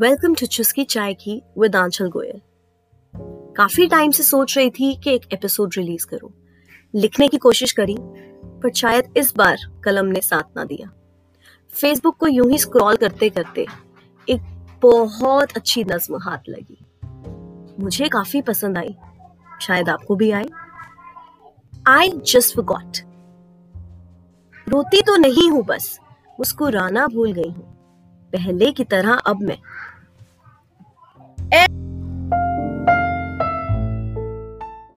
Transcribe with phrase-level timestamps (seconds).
[0.00, 2.40] Welcome to चुस्की चाय की विद आंचल गोयल
[3.56, 6.30] काफ़ी टाइम से सोच रही थी कि एक एपिसोड रिलीज़ करूँ।
[6.94, 7.96] लिखने की कोशिश करी,
[8.62, 10.90] पर शायद इस बार कलम ने साथ ना दिया।
[11.70, 13.66] फेसबुक को यूँ ही स्क्रॉल करते करते
[14.28, 14.40] एक
[14.82, 16.78] बहुत अच्छी नज्म हाथ लगी।
[17.82, 18.96] मुझे काफ़ी पसंद आई।
[19.62, 20.46] शायद आपको भी आए।
[21.86, 22.98] आई जस्ट गॉट
[24.68, 26.00] रोती तो नहीं हूँ बस,
[26.38, 27.74] मुस्कुराना भूल गई हूँ।
[28.32, 29.58] पहले की तरह अब मैं।
[31.50, 31.77] And